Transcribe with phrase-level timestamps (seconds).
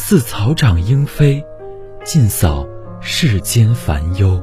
[0.00, 1.44] 似草长莺飞，
[2.04, 2.64] 尽扫
[3.00, 4.40] 世间烦忧。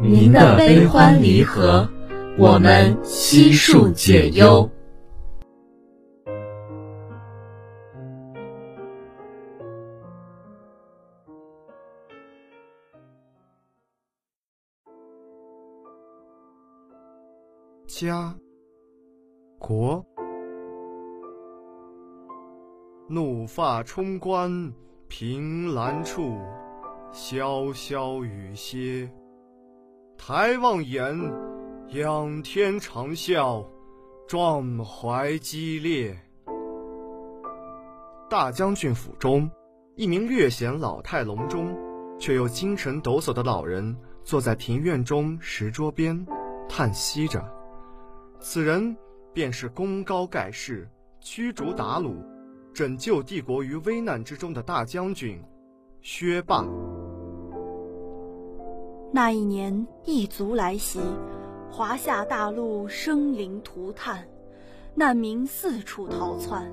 [0.00, 1.90] 您的悲欢离合。
[2.38, 4.70] 我们悉数解忧。
[17.86, 18.34] 家，
[19.58, 20.06] 国，
[23.14, 24.72] 怒发冲冠，
[25.06, 26.38] 凭栏处，
[27.12, 29.06] 潇潇雨歇。
[30.16, 31.14] 抬望眼。
[31.88, 33.66] 仰天长啸，
[34.26, 36.18] 壮怀激烈。
[38.30, 39.50] 大将军府中，
[39.94, 41.76] 一名略显老态龙钟，
[42.18, 46.26] 却又精神抖擞的老人，坐在庭院中石桌边，
[46.66, 47.46] 叹息着。
[48.40, 48.96] 此人
[49.34, 50.88] 便是功高盖世、
[51.20, 52.14] 驱逐鞑虏、
[52.74, 55.38] 拯救帝国于危难之中的大将军
[56.00, 56.66] 薛霸。
[59.12, 61.00] 那一年，异族来袭。
[61.70, 64.26] 华夏大陆生灵涂炭，
[64.94, 66.70] 难民四处逃窜，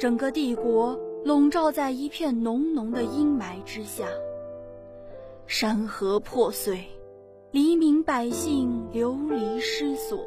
[0.00, 4.06] 整个帝国笼罩在一片浓浓的阴霾之下。
[5.46, 6.84] 山河破碎，
[7.52, 10.24] 黎民百姓流离失所，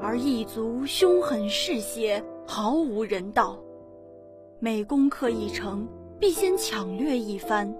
[0.00, 3.58] 而异族凶狠嗜血，毫无人道。
[4.60, 5.88] 每攻克一城，
[6.20, 7.74] 必先抢掠一番，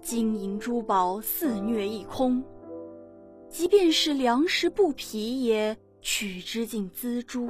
[0.00, 2.42] 金银珠宝肆虐一空。
[3.48, 7.48] 即便是粮食布匹，也取之尽锱铢。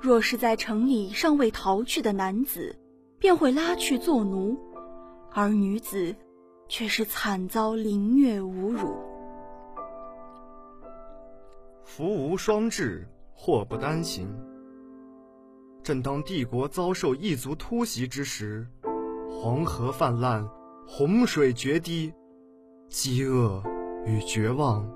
[0.00, 2.74] 若是在城里尚未逃去的男子，
[3.18, 4.56] 便会拉去做奴，
[5.30, 6.14] 而女子
[6.68, 8.94] 却是惨遭凌虐侮辱。
[11.88, 14.28] 福无双至，祸不单行。
[15.84, 18.66] 正当帝国遭受异族突袭之时，
[19.30, 20.46] 黄河泛滥，
[20.84, 22.12] 洪水决堤，
[22.90, 23.62] 饥饿。
[24.04, 24.88] 与绝望，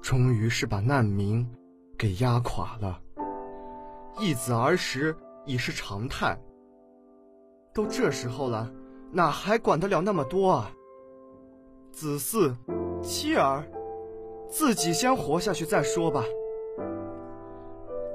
[0.00, 1.48] 终于是把难民
[1.98, 3.00] 给压垮了。
[4.18, 5.14] 一子儿时
[5.46, 6.40] 已是常态。
[7.74, 8.72] 都这时候了，
[9.12, 10.72] 哪还管得了那么多啊？
[11.92, 12.56] 子嗣、
[13.02, 13.64] 妻儿，
[14.50, 16.24] 自己先活下去再说吧。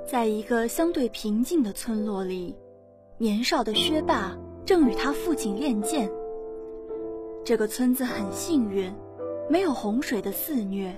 [0.06, 2.56] 在一个相对平静的村落里，
[3.18, 6.12] 年少的薛霸正与他父亲练剑。
[7.44, 8.94] 这个村子很幸运。
[9.48, 10.92] 没有洪水的肆虐，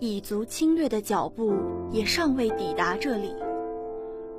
[0.00, 1.54] 蚁族侵略的脚步
[1.92, 3.32] 也尚未抵达这里。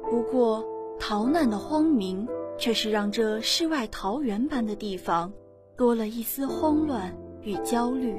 [0.04, 0.62] 不过，
[1.00, 2.28] 逃难的荒民
[2.58, 5.32] 却是让这世外桃源般的地方
[5.78, 8.18] 多了一丝慌乱与焦虑。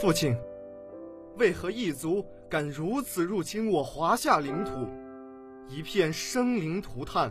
[0.00, 0.34] 父亲，
[1.36, 4.72] 为何异族敢如此入侵我华夏领土，
[5.68, 7.30] 一片生灵涂炭？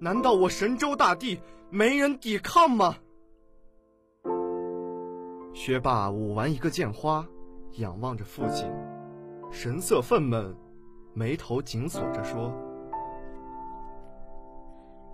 [0.00, 1.38] 难道我神州大地？
[1.70, 2.96] 没人抵抗吗？
[5.52, 7.24] 薛霸舞完一个剑花，
[7.78, 8.68] 仰望着父亲，
[9.52, 10.52] 神色愤懑，
[11.12, 12.52] 眉头紧锁着说：“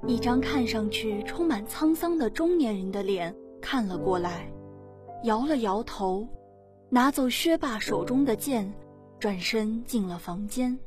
[0.08, 4.50] 一张看上去充满沧桑的中年人的脸看了过来，
[5.24, 6.26] 摇了摇头，
[6.90, 8.70] 拿走薛霸手中的剑，
[9.18, 10.78] 转身进了房间。”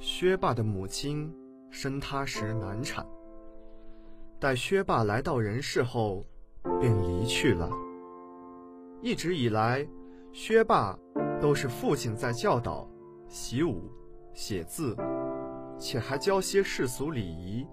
[0.00, 1.32] 薛霸的母亲。
[1.70, 3.06] 生他时难产，
[4.40, 6.24] 待薛霸来到人世后，
[6.80, 7.70] 便离去了。
[9.02, 9.86] 一直以来，
[10.32, 10.98] 薛霸
[11.42, 12.88] 都是父亲在教导、
[13.28, 13.82] 习武、
[14.32, 14.96] 写字，
[15.78, 17.66] 且还教些世俗礼仪，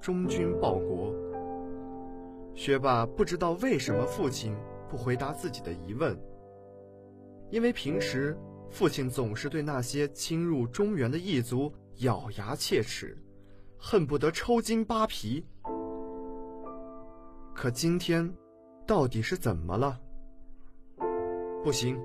[0.00, 1.14] 忠君报国。
[2.56, 4.56] 学霸不知道为什么父亲
[4.88, 6.18] 不回答自己的疑问，
[7.50, 8.36] 因为平时
[8.70, 13.16] 父亲总是对那些侵入中原的异族咬牙切齿，
[13.78, 15.44] 恨不得抽筋扒皮。
[17.54, 18.34] 可今天，
[18.86, 20.00] 到底是怎么了？
[21.62, 22.00] 不行，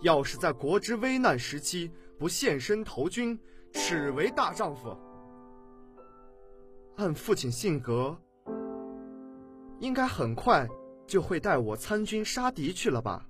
[0.00, 3.36] 要是在国之危难时期不现身投军，
[3.72, 4.96] 耻为大丈夫。
[6.96, 8.16] 按父亲性格，
[9.80, 10.66] 应该很快
[11.06, 13.26] 就会带我参军杀敌去了吧？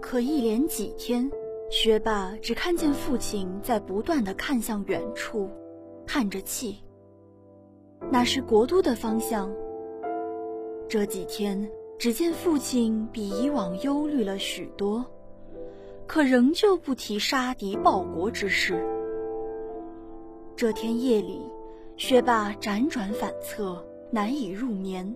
[0.00, 1.30] 可一连几天，
[1.70, 5.50] 学霸只看见父亲在不断的看向远处，
[6.06, 6.78] 叹着气。
[8.12, 9.50] 那是国都的方向。
[10.86, 15.04] 这几天，只见父亲比以往忧虑了许多，
[16.06, 18.84] 可仍旧不提杀敌报国之事。
[20.54, 21.40] 这天夜里，
[21.96, 23.82] 薛霸辗转反侧，
[24.14, 25.12] 难以入眠。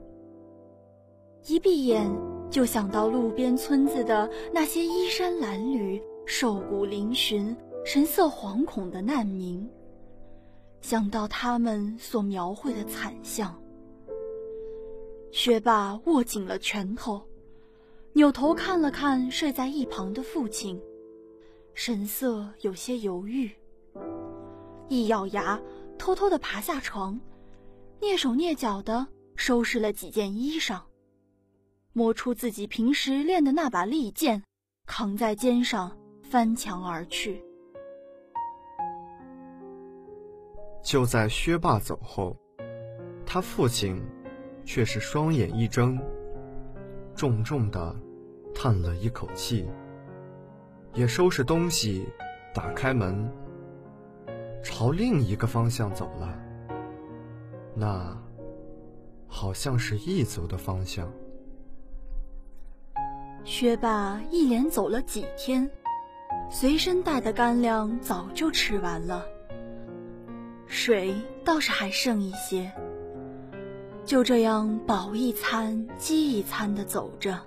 [1.46, 2.10] 一闭眼，
[2.50, 7.54] 就想到路边村子的那些衣衫褴褛、瘦骨嶙峋、
[7.84, 9.64] 神色惶恐的难民，
[10.80, 13.56] 想到他们所描绘的惨象，
[15.30, 17.22] 学霸握紧了拳头，
[18.14, 20.78] 扭头看了看睡在一旁的父亲，
[21.72, 23.48] 神色有些犹豫。
[24.88, 25.60] 一咬牙，
[25.96, 27.20] 偷偷的爬下床，
[28.00, 30.80] 蹑手蹑脚的收拾了几件衣裳，
[31.92, 34.42] 摸出自己平时练的那把利剑，
[34.86, 37.42] 扛在肩上翻墙而去。
[40.80, 42.36] 就在薛霸走后，
[43.26, 44.00] 他父亲
[44.64, 46.00] 却是双眼一睁，
[47.16, 47.94] 重重的
[48.54, 49.68] 叹了一口气，
[50.94, 52.06] 也收拾东西，
[52.54, 53.28] 打开门。
[54.62, 56.38] 朝另一个方向走了，
[57.75, 58.17] 那
[59.26, 61.11] 好像是异族的方向。
[63.44, 65.70] 薛霸一连走了几天，
[66.50, 69.25] 随身带的干粮早就吃完了，
[70.67, 72.70] 水倒是还剩一些。
[74.05, 77.38] 就这样饱一餐饥一餐的走着，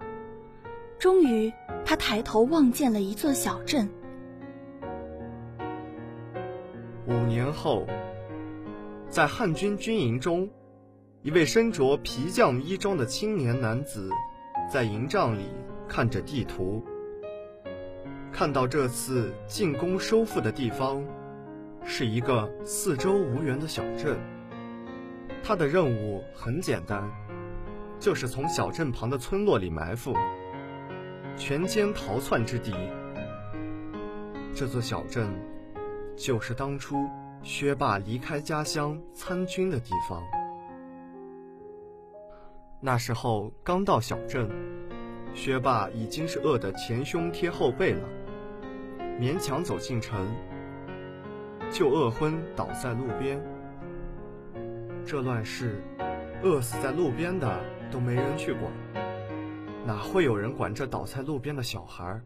[1.00, 1.52] 终于
[1.84, 3.90] 他抬头望见了一座小镇。
[7.08, 7.86] 五年后，
[9.12, 10.50] 在汉军军营中，
[11.22, 14.10] 一位身着皮匠衣装的青年男子，
[14.72, 15.48] 在营帐里
[15.86, 16.82] 看着地图。
[18.32, 21.04] 看到这次进攻收复的地方，
[21.84, 24.18] 是一个四周无援的小镇。
[25.44, 27.04] 他的任务很简单，
[28.00, 30.16] 就是从小镇旁的村落里埋伏，
[31.36, 32.74] 全歼逃窜之敌。
[34.56, 35.28] 这座小镇。
[36.18, 37.10] 就是当初
[37.44, 40.22] 薛霸离开家乡参军的地方。
[42.80, 44.50] 那时候刚到小镇，
[45.34, 48.08] 薛霸已经是饿得前胸贴后背了，
[49.20, 50.28] 勉强走进城，
[51.72, 53.42] 就饿昏倒在路边。
[55.04, 55.84] 这乱世，
[56.44, 57.60] 饿死在路边的
[57.92, 58.72] 都没人去管，
[59.86, 62.22] 哪会有人管这倒在路边的小孩？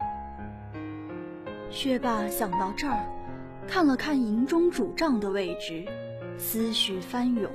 [1.70, 3.15] 薛霸想到这儿。
[3.68, 5.84] 看了看营中主帐的位置，
[6.38, 7.50] 思绪翻涌。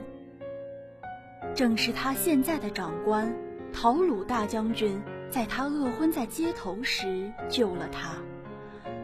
[1.55, 3.33] 正是他现在的长官
[3.73, 8.17] 陶鲁大将军，在他饿昏在街头时救了他，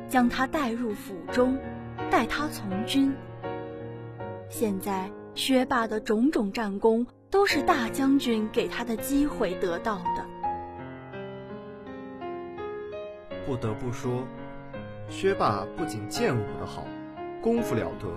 [0.07, 1.57] 将他带入府中，
[2.11, 3.13] 待他从军。
[4.49, 10.25] 现在薛霸的种种战功，都是大将军给他的机会得到的。
[13.45, 14.25] 不得不说，
[15.09, 16.85] 薛霸不仅剑舞的好。
[17.41, 18.07] 功夫了得，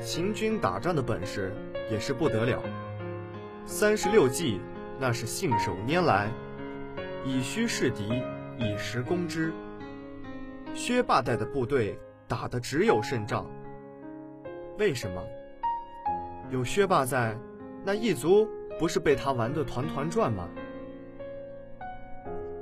[0.00, 1.52] 行军打仗的本事
[1.90, 2.62] 也是不得了。
[3.66, 4.60] 三十六计，
[4.98, 6.30] 那是信手拈来，
[7.24, 8.22] 以虚示敌，
[8.58, 9.52] 以实攻之。
[10.74, 13.46] 薛霸带的部队打的只有胜仗。
[14.78, 15.22] 为什么？
[16.50, 17.36] 有薛霸在，
[17.84, 20.48] 那异族不是被他玩得团团转吗？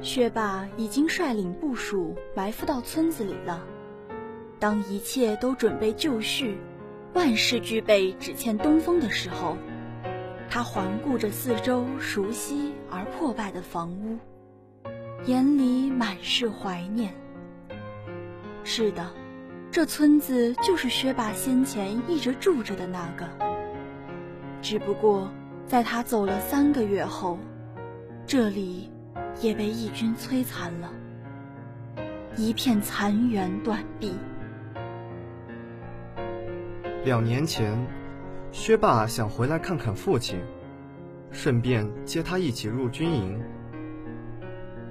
[0.01, 3.63] 薛霸已经率领部署埋伏到村子里了。
[4.61, 6.59] 当一切都准备就绪，
[7.15, 9.57] 万事俱备，只欠东风的时候，
[10.51, 14.19] 他环顾着四周熟悉而破败的房屋，
[15.25, 17.15] 眼里满是怀念。
[18.63, 19.11] 是的，
[19.71, 23.27] 这村子就是薛霸先前一直住着的那个。
[24.61, 25.33] 只不过，
[25.67, 27.39] 在他走了三个月后，
[28.27, 28.91] 这里
[29.41, 30.93] 也被义军摧残了，
[32.37, 34.13] 一片残垣断壁。
[37.03, 37.75] 两年前，
[38.53, 40.39] 薛霸想回来看看父亲，
[41.31, 43.41] 顺便接他一起入军营。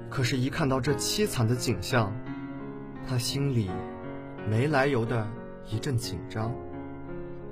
[0.10, 2.12] 可是，一看到这凄惨的景象，
[3.08, 3.70] 他心里
[4.50, 5.28] 没来由的
[5.68, 6.52] 一阵紧张，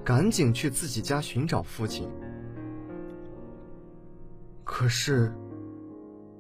[0.03, 2.09] 赶紧去自己家寻找父亲。
[4.63, 5.31] 可是，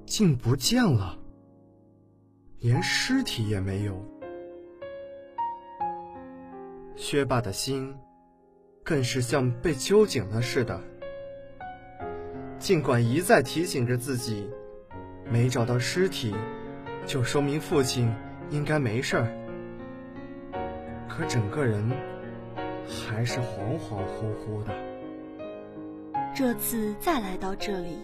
[0.07, 1.15] 竟不见了，
[2.61, 4.03] 连尸体也没有。
[6.95, 7.95] 薛霸的心
[8.87, 10.79] 更是像被揪紧了似的，
[12.57, 14.49] 尽管一再提醒着自己。
[15.29, 16.33] 没找到尸体，
[17.05, 18.09] 就说明父亲
[18.49, 19.27] 应该没事儿。
[21.09, 21.91] 可整个人
[22.87, 24.73] 还是恍恍惚惚的。
[26.33, 27.97] 这次再来到这里，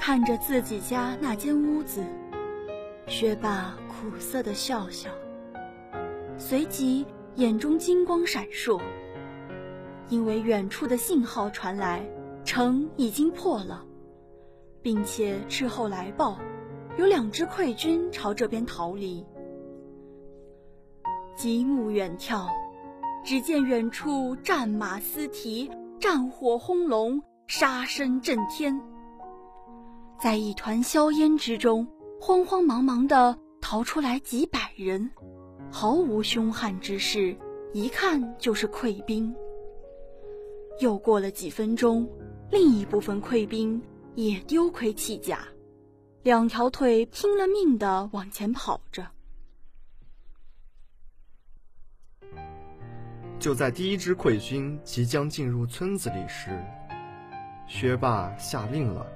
[0.00, 2.02] 看着自己家那间屋子，
[3.06, 5.10] 薛霸苦涩的笑笑，
[6.38, 7.04] 随即
[7.34, 8.80] 眼中金光闪烁，
[10.10, 12.06] 因为远处的信号传来，
[12.44, 13.86] 城已经破了。
[14.82, 16.38] 并且斥候来报，
[16.96, 19.24] 有两支溃军朝这边逃离。
[21.36, 22.48] 极目远眺，
[23.24, 28.80] 只见远处战马嘶蹄，战火轰隆，杀声震天。
[30.18, 31.86] 在一团硝烟之中，
[32.18, 35.10] 慌慌忙忙的逃出来几百人，
[35.70, 37.36] 毫无凶悍之势，
[37.74, 39.34] 一看就是溃兵。
[40.80, 42.06] 又过了几分钟，
[42.50, 43.80] 另一部分溃兵。
[44.16, 45.38] 也丢盔弃甲，
[46.24, 49.06] 两条腿拼了命的往前跑着。
[53.38, 56.50] 就在第一支溃军即将进入村子里时，
[57.68, 59.06] 薛霸下令了：“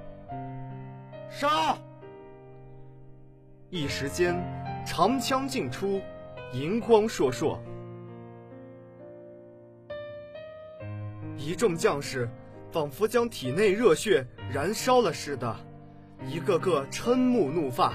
[1.29, 1.77] 杀！”
[3.69, 4.33] 一时间，
[4.87, 6.01] 长枪尽出，
[6.53, 7.59] 银光烁烁，
[11.45, 12.27] 一众将士。
[12.71, 15.55] 仿佛将体内热血燃烧了似的，
[16.27, 17.93] 一个个瞠目怒发。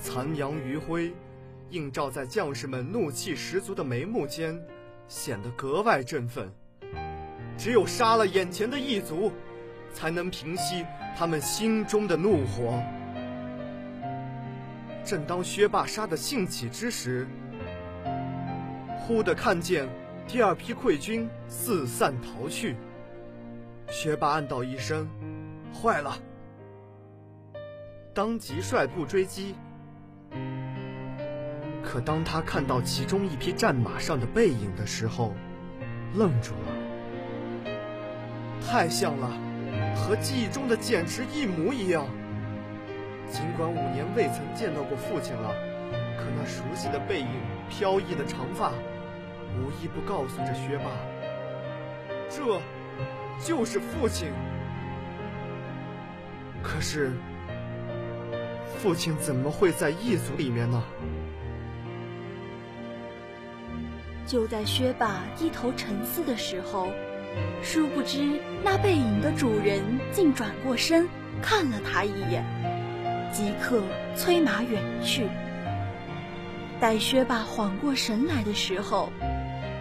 [0.00, 1.12] 残阳余晖
[1.70, 4.56] 映照在将士们怒气十足的眉目间，
[5.08, 6.48] 显得格外振奋。
[7.56, 9.32] 只有杀了眼前的异族，
[9.92, 12.80] 才能平息他们心中的怒火。
[15.04, 17.26] 正当薛霸杀得兴起之时，
[19.00, 19.88] 忽的看见
[20.28, 22.76] 第二批溃军四散逃去。
[23.88, 25.08] 薛霸暗道一声
[25.72, 26.18] ：“坏了！”
[28.12, 29.54] 当即率部追击。
[31.82, 35.32] 可当他看到其中一匹战马上的背影的时候，
[36.14, 37.78] 愣住了。
[38.60, 39.30] 太像了，
[39.96, 42.04] 和记忆中的简直一模一样。
[43.30, 45.54] 尽管五年未曾见到过父亲了，
[46.18, 48.74] 可那熟悉的背影、飘逸的长发，
[49.56, 50.84] 无一不告诉着薛霸：
[52.28, 52.60] 这。
[53.40, 54.32] 就是父亲，
[56.60, 57.12] 可是
[58.66, 60.82] 父亲怎么会在异族里面呢？
[64.26, 66.88] 就在薛霸低头沉思的时候，
[67.62, 71.06] 殊不知那背影的主人竟转过身
[71.40, 72.44] 看了他一眼，
[73.32, 73.84] 即刻
[74.16, 75.28] 催马远去。
[76.80, 79.12] 待薛霸缓过神来的时候，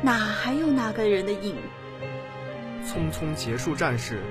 [0.01, 1.56] 哪还有那个人的影？
[2.86, 4.22] 匆匆结束战事，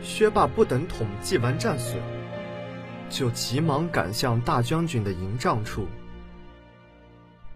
[0.00, 2.00] 薛霸不等统计完战损，
[3.10, 5.86] 就急忙赶向大将军的营帐处，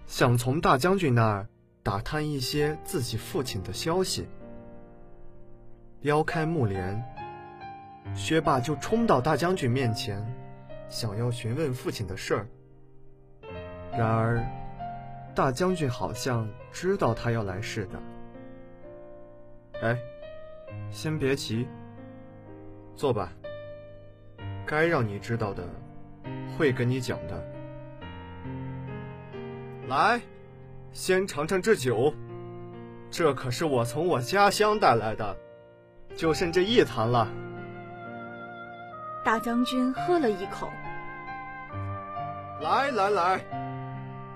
[0.07, 1.49] 想从大将军那儿
[1.83, 4.27] 打探一些自己父亲的消息。
[6.01, 7.03] 撩开幕帘，
[8.15, 10.23] 薛霸就冲到大将军面前，
[10.91, 12.47] 想要询问父亲的事儿。
[13.93, 14.45] 然而，
[15.35, 18.01] 大将军好像知道他要来似的。
[19.83, 19.99] 哎，
[20.91, 21.67] 先别急，
[22.95, 23.33] 坐吧。
[24.65, 25.69] 该让你知道的，
[26.57, 27.45] 会跟你讲的。
[29.89, 30.21] 来，
[30.93, 32.15] 先尝尝这酒，
[33.11, 35.37] 这可是我从我家乡带来的，
[36.17, 37.29] 就剩这一坛了。
[39.25, 40.71] 大将军喝了一口，
[42.63, 43.41] 来来来，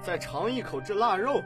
[0.03, 1.43] 再尝一口这腊肉。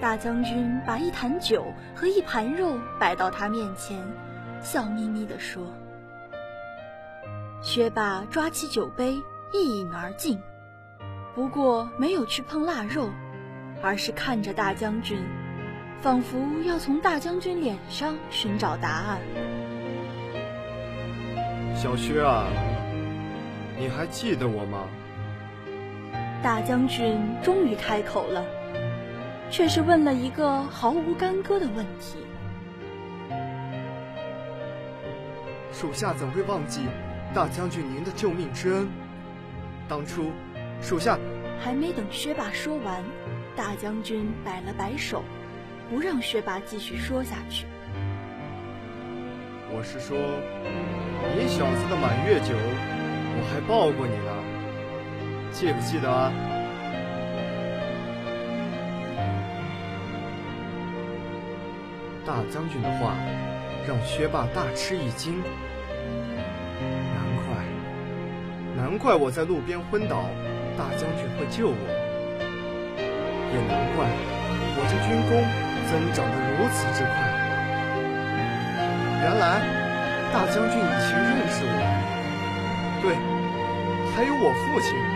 [0.00, 3.98] 大将军把一坛酒和一盘肉摆到他面前，
[4.60, 5.62] 笑眯眯地说
[7.62, 9.16] ：“薛霸抓起酒杯
[9.54, 10.38] 一饮而尽，
[11.34, 13.08] 不过没有去碰腊肉，
[13.82, 15.18] 而是看着大将军，
[16.02, 16.36] 仿佛
[16.66, 19.18] 要从大将军脸上寻找答案。”
[21.74, 22.44] 小薛啊，
[23.78, 24.86] 你还记得我吗？
[26.46, 28.44] 大将军终于开口了。
[29.50, 32.18] 却是问了一个毫无干戈的问题。
[35.72, 36.82] 属下怎会忘记
[37.34, 38.86] 大将军您的救命之恩。
[39.88, 40.30] 当初，
[40.80, 41.18] 属下……”
[41.58, 43.02] 还没等薛霸说完，
[43.56, 45.24] 大将军摆了摆手，
[45.90, 47.66] 不让薛霸继续说下去。
[49.72, 50.16] 我是说，
[51.36, 54.30] 你小子的满月酒，我还抱过你呢，
[55.56, 56.30] 记不记得啊？
[62.26, 63.14] 大将军的话
[63.88, 65.40] 让薛霸大吃一惊，
[67.14, 67.56] 难怪，
[68.76, 70.28] 难怪我在路边昏倒，
[70.76, 71.74] 大将军会救我，
[73.00, 74.04] 也难怪
[74.76, 75.40] 我这军功
[75.88, 77.16] 增长得如此之快。
[79.22, 79.64] 原来
[80.34, 81.80] 大将军以前认识我，
[83.00, 83.16] 对，
[84.14, 85.15] 还有我父亲。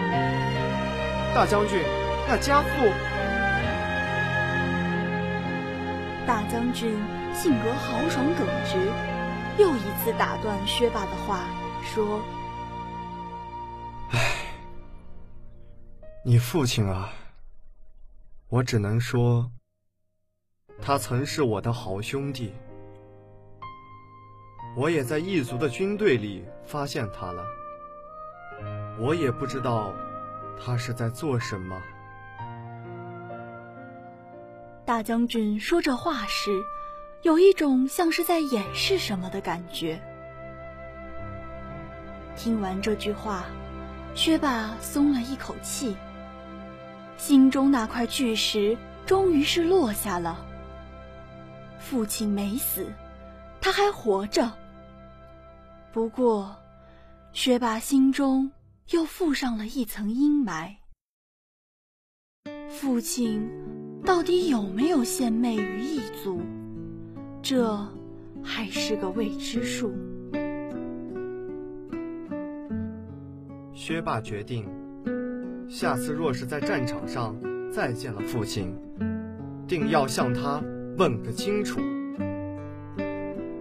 [1.33, 1.81] 大将军，
[2.29, 2.69] 那家父。
[6.27, 6.93] 大将军
[7.33, 8.77] 性格豪爽耿直，
[9.57, 11.45] 又一次打断薛霸的话，
[11.83, 12.21] 说
[14.11, 14.19] ：“唉，
[16.25, 17.11] 你父亲啊，
[18.49, 19.51] 我只能说，
[20.83, 22.53] 他曾是我的好兄弟。
[24.77, 27.45] 我也在异族的军队里发现他了，
[28.99, 29.93] 我也不知道
[30.63, 31.81] 他是在做什么。”
[34.85, 36.63] 大将军说这话时，
[37.23, 40.01] 有一种像是在掩饰什么的感觉。
[42.37, 43.45] 听完这句话，
[44.15, 45.97] 薛霸松了一口气，
[47.17, 48.77] 心中那块巨石
[49.07, 50.45] 终于是落下了。
[51.79, 52.93] 父亲没死，
[53.61, 54.51] 他还活着。
[55.93, 56.57] 不过，
[57.33, 58.51] 薛霸心中
[58.91, 60.77] 又附上了一层阴霾。
[62.69, 63.49] 父亲。
[64.03, 66.41] 到底有没有献媚于异族？
[67.43, 67.77] 这
[68.43, 69.93] 还是个未知数。
[73.75, 74.67] 薛霸决定，
[75.69, 77.37] 下次若是在战场上
[77.71, 78.75] 再见了父亲，
[79.69, 80.63] 定要向他
[80.97, 81.79] 问个清楚。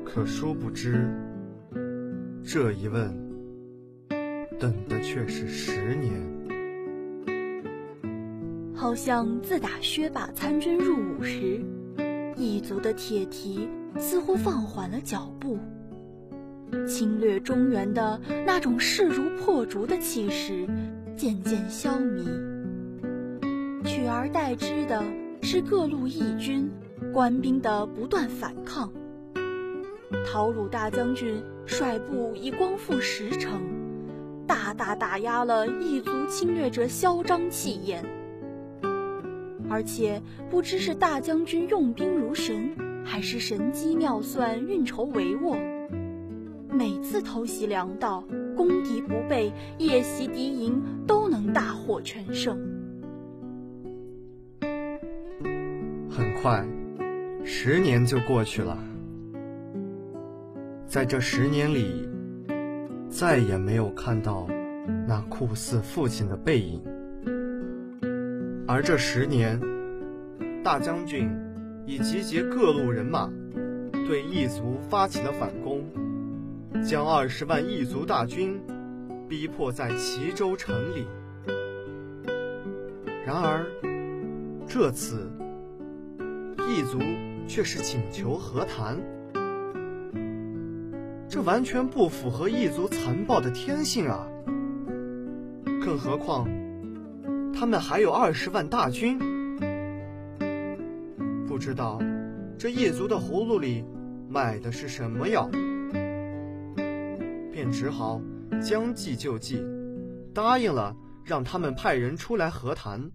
[0.06, 1.14] 可殊不知，
[2.44, 3.14] 这一问，
[4.60, 6.12] 等的却是十年。
[8.76, 11.62] 好像自打薛霸参军入伍时，
[12.36, 13.68] 异族的铁蹄
[13.98, 15.58] 似乎放缓了脚步，
[16.88, 20.68] 侵略中原的那种势如破竹的气势
[21.16, 22.26] 渐渐消弭，
[23.84, 25.04] 取而代之的
[25.42, 26.70] 是各路义军
[27.14, 28.92] 官兵的不断反抗。
[30.26, 33.62] 陶鲁大将军率部已光复十城，
[34.50, 38.04] 大大打压了异族侵略者嚣张气焰。
[39.70, 42.72] 而且不知是大将军用兵如神，
[43.06, 45.60] 还是神机妙算、运筹帷幄，
[46.72, 48.24] 每次偷袭粮道、
[48.58, 52.58] 攻敌不备、夜袭敌营，都能大获全胜。
[56.10, 56.66] 很快，
[57.44, 58.76] 十年就过去了，
[60.88, 62.10] 在这十年里，
[63.10, 64.48] 再也没有看到
[65.08, 66.82] 那酷似父亲的背影。
[68.68, 69.60] 而这十年，
[70.64, 71.30] 大将军
[71.86, 73.30] 已集结各路人马，
[74.08, 75.84] 对异族发起了反攻，
[76.84, 78.60] 将二十万异族大军
[79.28, 81.06] 逼迫在齐州城里。
[83.26, 83.66] 然而，
[84.68, 85.32] 这次
[86.70, 87.00] 异族
[87.48, 89.00] 却是请求和谈，
[91.30, 94.28] 这完全不符合异族残暴的天性啊！
[95.80, 96.50] 更何况。
[97.54, 99.20] 他们还有二十万大军，
[101.46, 102.00] 不知道
[102.58, 103.86] 这异族的葫芦里
[104.28, 105.48] 卖的是什么药，
[107.52, 108.20] 便只好
[108.60, 109.64] 将计就计，
[110.34, 113.12] 答应了让他们派人出来和谈。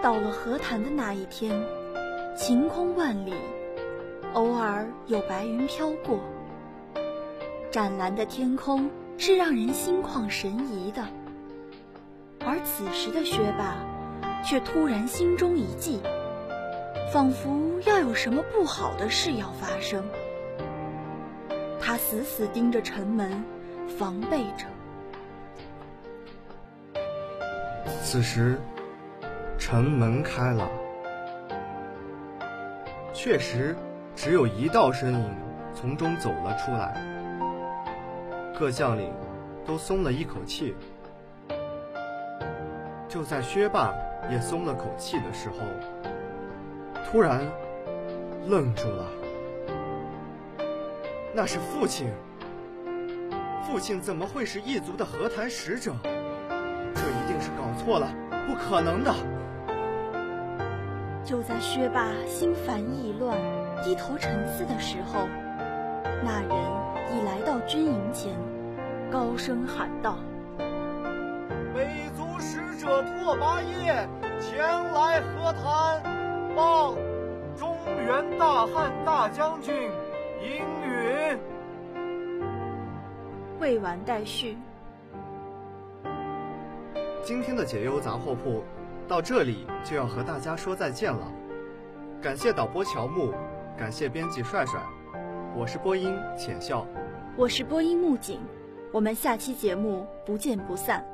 [0.00, 1.60] 到了和谈的那一天，
[2.36, 3.32] 晴空万里，
[4.34, 6.20] 偶尔有白云飘过，
[7.70, 11.04] 湛蓝的天空是让人心旷神怡的。
[12.46, 13.76] 而此时的薛霸，
[14.44, 16.00] 却突然心中一悸，
[17.12, 20.04] 仿佛要有什么不好的事要发生。
[21.80, 23.42] 他死死盯着城门，
[23.98, 24.66] 防备着。
[28.02, 28.58] 此时，
[29.58, 30.68] 城门开了，
[33.12, 33.76] 确实
[34.20, 35.36] 只有一道身影
[35.72, 37.00] 从中走了出来。
[38.58, 39.12] 各将领
[39.64, 40.74] 都松了一口气。
[43.08, 43.94] 就在薛霸
[44.28, 45.58] 也松了口气的时候，
[47.06, 47.46] 突然
[48.48, 49.06] 愣住了。
[51.32, 52.12] 那是父亲，
[53.62, 55.94] 父亲怎么会是异族的和谈使者？
[56.02, 58.08] 这一定是搞错了，
[58.48, 59.14] 不可能的。
[61.24, 63.38] 就在薛霸心烦意乱、
[63.82, 65.26] 低头沉思的时候，
[66.22, 66.50] 那人
[67.14, 68.36] 已来到军营前，
[69.10, 70.18] 高声喊道
[71.74, 71.86] ：“北
[72.16, 74.08] 族使者拓跋业
[74.40, 74.58] 前
[74.92, 76.02] 来和谈，
[76.54, 76.94] 报
[77.56, 79.74] 中原大汉大将军
[80.42, 81.38] 应允。”
[83.60, 84.56] 未完待续。
[87.22, 88.62] 今天的解忧杂货铺
[89.06, 91.32] 到这里就要和大家说再见了。
[92.22, 93.34] 感谢导播乔木，
[93.78, 94.80] 感谢编辑帅帅，
[95.56, 96.84] 我是播音浅笑，
[97.36, 98.40] 我是播音木槿，
[98.92, 101.06] 我们下期节目不见不散。